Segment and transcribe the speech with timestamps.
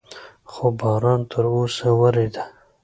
[0.51, 2.43] خو باران تر اوسه ورېده.